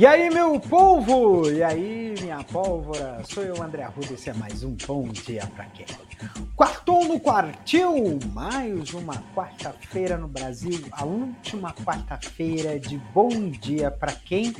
E 0.00 0.06
aí, 0.06 0.30
meu 0.30 0.58
povo! 0.58 1.50
E 1.50 1.62
aí, 1.62 2.14
minha 2.22 2.42
pólvora? 2.42 3.22
Sou 3.22 3.42
eu, 3.42 3.62
André 3.62 3.82
Arruda, 3.82 4.14
esse 4.14 4.30
é 4.30 4.32
mais 4.32 4.64
um 4.64 4.74
Bom 4.86 5.06
Dia 5.08 5.46
Pra 5.48 5.66
Quem? 5.66 5.84
Quartou 6.56 7.04
no 7.04 7.20
quartil! 7.20 8.18
Mais 8.32 8.94
uma 8.94 9.22
quarta-feira 9.34 10.16
no 10.16 10.26
Brasil, 10.26 10.80
a 10.92 11.04
última 11.04 11.74
quarta-feira 11.74 12.80
de 12.80 12.96
Bom 13.12 13.50
Dia 13.50 13.90
Pra 13.90 14.14
Quem? 14.14 14.54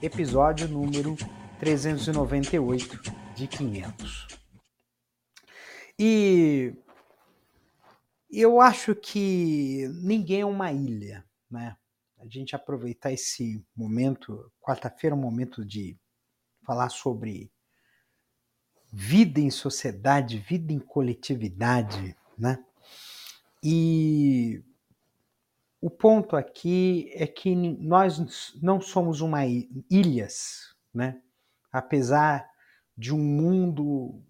Episódio 0.00 0.66
número 0.66 1.14
398 1.60 3.02
de 3.34 3.46
500. 3.46 4.28
E 5.98 6.72
eu 8.30 8.62
acho 8.62 8.94
que 8.94 9.90
ninguém 10.02 10.40
é 10.40 10.46
uma 10.46 10.72
ilha, 10.72 11.22
né? 11.50 11.76
A 12.24 12.28
gente 12.28 12.56
aproveitar 12.56 13.12
esse 13.12 13.62
momento, 13.76 14.50
quarta-feira, 14.60 15.14
um 15.14 15.20
momento 15.20 15.64
de 15.64 15.98
falar 16.64 16.88
sobre 16.88 17.52
vida 18.90 19.40
em 19.40 19.50
sociedade, 19.50 20.38
vida 20.38 20.72
em 20.72 20.78
coletividade, 20.78 22.16
né? 22.38 22.64
E 23.62 24.64
o 25.80 25.90
ponto 25.90 26.34
aqui 26.34 27.10
é 27.12 27.26
que 27.26 27.54
nós 27.54 28.54
não 28.62 28.80
somos 28.80 29.20
uma 29.20 29.40
ilhas, 29.90 30.74
né? 30.94 31.20
Apesar 31.70 32.48
de 32.96 33.12
um 33.12 33.18
mundo 33.18 34.22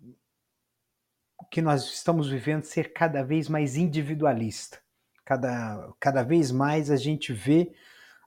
que 1.51 1.62
nós 1.62 1.84
estamos 1.84 2.29
vivendo 2.29 2.65
ser 2.65 2.92
cada 2.92 3.23
vez 3.23 3.48
mais 3.48 3.76
individualista. 3.76 4.82
Cada, 5.24 5.92
cada 6.01 6.23
vez 6.23 6.51
mais 6.51 6.90
a 6.90 6.96
gente 6.96 7.32
vê 7.32 7.73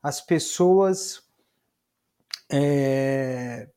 as 0.01 0.21
pessoas 0.21 1.21
é, 2.51 3.69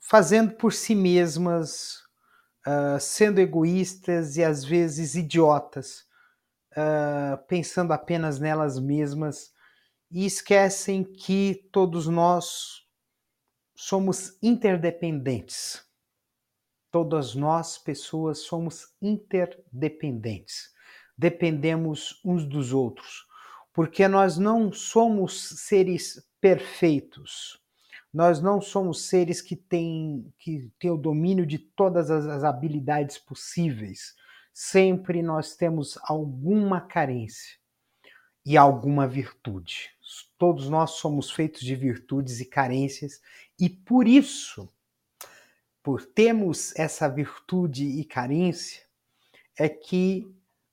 fazendo 0.00 0.54
por 0.54 0.72
si 0.72 0.94
mesmas, 0.94 2.02
uh, 2.66 2.98
sendo 3.00 3.40
egoístas 3.40 4.36
e 4.36 4.44
às 4.44 4.64
vezes 4.64 5.14
idiotas, 5.14 6.06
uh, 6.72 7.38
pensando 7.46 7.92
apenas 7.92 8.38
nelas 8.38 8.78
mesmas 8.78 9.52
e 10.10 10.24
esquecem 10.24 11.04
que 11.04 11.68
todos 11.72 12.06
nós 12.06 12.86
somos 13.74 14.38
interdependentes. 14.42 15.84
Todas 16.90 17.34
nós, 17.34 17.76
pessoas, 17.76 18.38
somos 18.38 18.94
interdependentes 19.02 20.74
dependemos 21.16 22.20
uns 22.24 22.44
dos 22.44 22.72
outros, 22.72 23.26
porque 23.76 24.08
nós 24.08 24.38
não 24.38 24.72
somos 24.72 25.50
seres 25.50 26.26
perfeitos. 26.40 27.60
Nós 28.10 28.40
não 28.40 28.58
somos 28.58 29.02
seres 29.02 29.42
que 29.42 29.54
têm, 29.54 30.32
que 30.38 30.72
têm 30.78 30.90
o 30.90 30.96
domínio 30.96 31.44
de 31.44 31.58
todas 31.58 32.10
as, 32.10 32.42
habilidades 32.42 33.18
possíveis. 33.18 34.16
Sempre 34.50 35.22
nós 35.22 35.54
temos 35.56 35.98
alguma 36.04 36.80
carência 36.80 37.58
e 38.46 38.56
alguma 38.56 39.06
virtude. 39.06 39.90
Todos 40.38 40.70
nós 40.70 40.92
somos 40.92 41.30
feitos 41.30 41.60
de 41.60 41.74
virtudes 41.74 42.40
e 42.40 42.46
carências, 42.46 43.20
e 43.60 43.68
por 43.68 44.08
isso, 44.08 44.72
por 45.82 46.06
termos 46.06 46.74
essa 46.76 47.10
virtude 47.10 47.84
e 47.84 48.06
carência, 48.06 48.86
é 49.54 49.68
que 49.68 50.26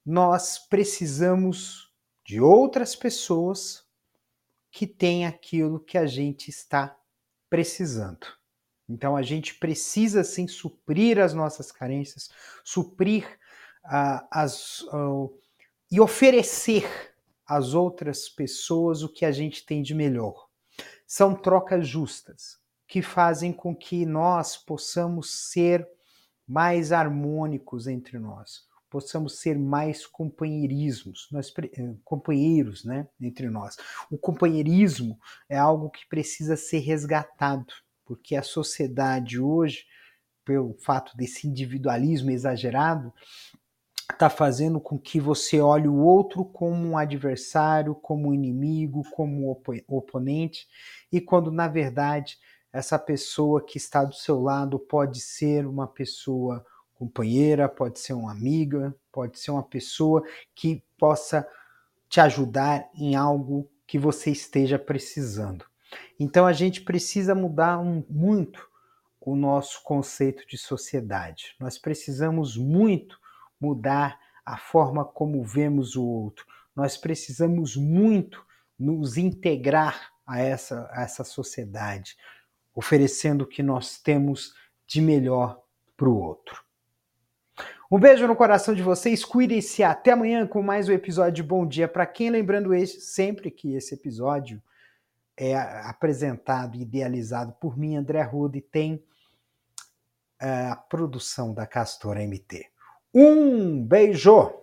nós 0.06 0.58
precisamos 0.58 1.92
de 2.24 2.40
outras 2.40 2.96
pessoas 2.96 3.84
que 4.72 4.88
têm 4.88 5.26
aquilo 5.26 5.80
que 5.80 5.98
a 5.98 6.06
gente 6.06 6.50
está 6.50 6.98
precisando. 7.50 8.26
Então 8.90 9.16
a 9.16 9.22
gente 9.22 9.56
precisa 9.56 10.24
sim 10.24 10.48
suprir 10.48 11.20
as 11.20 11.34
nossas 11.34 11.72
carências, 11.72 12.30
suprir 12.64 13.26
uh, 13.86 14.26
as 14.32 14.82
uh, 14.82 15.34
e 15.92 16.00
oferecer 16.00 17.14
às 17.46 17.74
outras 17.74 18.28
pessoas 18.28 19.04
o 19.04 19.10
que 19.10 19.26
a 19.26 19.32
gente 19.32 19.66
tem 19.66 19.82
de 19.82 19.94
melhor. 19.94 20.48
São 21.06 21.36
trocas 21.36 21.88
justas 21.88 22.60
que 22.88 23.02
fazem 23.02 23.54
com 23.54 23.76
que 23.76 24.06
nós 24.06 24.58
possamos 24.58 25.50
ser 25.50 25.88
mais 26.48 26.92
harmônicos 26.92 27.88
entre 27.88 28.18
nós 28.18 28.68
possamos 28.94 29.40
ser 29.40 29.58
mais 29.58 30.06
companheirismos, 30.06 31.28
nós, 31.32 31.52
eh, 31.58 31.96
companheiros 32.06 32.86
né, 32.86 33.08
entre 33.20 33.50
nós. 33.50 33.76
O 34.12 34.20
companheirismo 34.20 35.20
é 35.50 35.58
algo 35.58 35.90
que 35.90 36.08
precisa 36.08 36.56
ser 36.56 36.78
resgatado, 36.78 37.74
porque 38.06 38.36
a 38.36 38.44
sociedade 38.44 39.40
hoje, 39.40 39.88
pelo 40.46 40.76
fato 40.76 41.18
desse 41.18 41.48
individualismo 41.48 42.30
exagerado, 42.30 43.12
está 44.12 44.30
fazendo 44.30 44.80
com 44.80 45.00
que 45.00 45.20
você 45.20 45.60
olhe 45.60 45.88
o 45.88 45.98
outro 45.98 46.46
como 46.46 46.88
um 46.88 46.96
adversário, 46.96 47.96
como 47.96 48.30
um 48.30 48.34
inimigo, 48.34 49.02
como 49.16 49.48
um 49.48 49.50
op 49.50 49.84
oponente, 49.88 50.68
e 51.12 51.20
quando 51.20 51.52
na 51.52 51.68
verdade 51.68 52.38
essa 52.72 53.00
pessoa 53.00 53.66
que 53.66 53.80
está 53.80 54.04
do 54.04 54.14
seu 54.14 54.40
lado 54.40 54.78
pode 54.78 55.20
ser 55.20 55.66
uma 55.66 55.88
pessoa 55.88 56.64
companheira, 56.94 57.68
pode 57.68 58.00
ser 58.00 58.14
uma 58.14 58.32
amiga, 58.32 58.96
pode 59.12 59.40
ser 59.40 59.52
uma 59.52 59.64
pessoa 59.64 60.24
que 60.56 60.84
possa 60.98 61.48
te 62.10 62.20
ajudar 62.20 62.90
em 62.96 63.16
algo 63.16 63.70
que 63.86 63.98
você 63.98 64.32
esteja 64.32 64.78
precisando. 64.78 65.66
Então 66.20 66.46
a 66.46 66.54
gente 66.54 66.82
precisa 66.82 67.36
mudar 67.36 67.80
um, 67.80 68.04
muito 68.10 68.68
o 69.20 69.36
nosso 69.36 69.82
conceito 69.84 70.46
de 70.48 70.58
sociedade. 70.58 71.56
Nós 71.60 71.78
precisamos 71.78 72.58
muito 72.58 73.18
mudar 73.60 74.20
a 74.46 74.58
forma 74.58 75.06
como 75.06 75.44
vemos 75.44 75.96
o 75.96 76.04
outro. 76.04 76.46
Nós 76.76 76.98
precisamos 76.98 77.76
muito 77.76 78.46
nos 78.78 79.18
integrar 79.18 80.12
a 80.26 80.40
essa, 80.40 80.90
a 80.92 81.04
essa 81.04 81.24
sociedade, 81.24 82.18
oferecendo 82.74 83.44
o 83.44 83.48
que 83.48 83.64
nós 83.64 83.98
temos 83.98 84.54
de 84.88 85.02
melhor 85.02 85.62
para 85.96 86.10
o 86.10 86.20
outro. 86.20 86.63
Um 87.94 88.00
beijo 88.00 88.26
no 88.26 88.36
coração 88.36 88.74
de 88.74 88.82
vocês, 88.82 89.24
cuidem-se 89.24 89.84
até 89.84 90.14
amanhã 90.14 90.48
com 90.48 90.64
mais 90.64 90.90
um 90.90 90.92
episódio 90.92 91.34
de 91.34 91.44
Bom 91.44 91.64
Dia 91.64 91.88
para 91.88 92.08
quem, 92.08 92.32
lembrando 92.32 92.74
esse, 92.74 93.00
sempre 93.00 93.52
que 93.52 93.76
esse 93.76 93.94
episódio 93.94 94.60
é 95.38 95.56
apresentado 95.56 96.76
e 96.76 96.82
idealizado 96.82 97.54
por 97.62 97.78
mim, 97.78 97.96
André 97.96 98.24
Rude, 98.24 98.62
tem 98.62 99.06
é, 100.42 100.70
a 100.70 100.76
produção 100.76 101.54
da 101.54 101.68
Castora 101.68 102.26
MT. 102.26 102.66
Um 103.14 103.86
beijo! 103.86 104.63